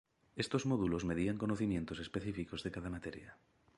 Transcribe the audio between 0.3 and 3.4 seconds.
Estos módulos medían conocimientos específicos de cada materia.